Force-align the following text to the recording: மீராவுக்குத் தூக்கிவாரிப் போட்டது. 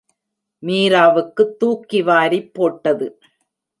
மீராவுக்குத் 0.63 1.53
தூக்கிவாரிப் 1.59 2.53
போட்டது. 2.53 3.07